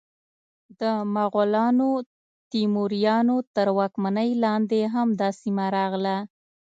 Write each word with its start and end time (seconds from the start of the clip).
د 0.79 0.81
مغولانو، 1.15 1.89
تیموریانو 2.51 3.37
تر 3.55 3.67
واکمنۍ 3.77 4.29
لاندې 4.43 4.79
هم 4.93 5.07
دا 5.19 5.29
سیمه 5.41 5.65
راغله. 5.77 6.17